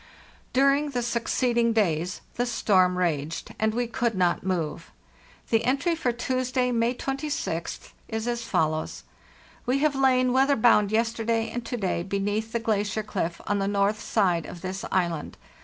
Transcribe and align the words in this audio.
During 0.51 0.89
the 0.89 1.03
succeeding 1.03 1.73
days 1.73 2.21
the 2.33 2.47
storm 2.47 2.97
raged, 2.97 3.53
and 3.59 3.75
we 3.75 3.85
could 3.85 4.15
not 4.15 4.43
move. 4.43 4.89
The 5.51 5.63
entry 5.63 5.93
for 5.95 6.11
Tuesday, 6.11 6.71
May 6.71 6.95
26th, 6.95 7.91
is 8.07 8.27
as 8.27 8.41
follows:" 8.43 9.03
We 9.67 9.77
have 9.85 9.93
lain 9.93 10.33
weather 10.33 10.55
bound 10.55 10.91
yesterday 10.91 11.51
and 11.51 11.63
to 11.67 11.77
day 11.77 12.01
beneath 12.01 12.51
the 12.51 12.59
glacier 12.59 13.03
cliff 13.03 13.39
on 13.45 13.59
the 13.59 13.67
north 13.67 14.01
side 14.01 14.47
of 14.47 14.61
this 14.61 14.83
island. 14.91 15.37